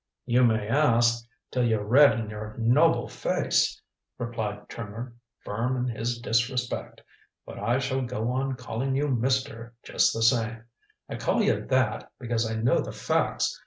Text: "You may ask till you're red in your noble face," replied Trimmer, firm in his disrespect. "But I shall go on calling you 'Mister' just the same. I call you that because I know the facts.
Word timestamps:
"You 0.25 0.43
may 0.43 0.67
ask 0.67 1.27
till 1.51 1.63
you're 1.63 1.83
red 1.83 2.19
in 2.19 2.27
your 2.27 2.55
noble 2.57 3.07
face," 3.07 3.79
replied 4.17 4.67
Trimmer, 4.67 5.13
firm 5.41 5.77
in 5.77 5.95
his 5.95 6.19
disrespect. 6.19 7.03
"But 7.45 7.59
I 7.59 7.77
shall 7.77 8.01
go 8.01 8.31
on 8.31 8.55
calling 8.55 8.95
you 8.95 9.09
'Mister' 9.09 9.75
just 9.83 10.11
the 10.11 10.23
same. 10.23 10.63
I 11.07 11.17
call 11.17 11.43
you 11.43 11.67
that 11.67 12.11
because 12.19 12.49
I 12.49 12.55
know 12.55 12.79
the 12.79 12.91
facts. 12.91 13.55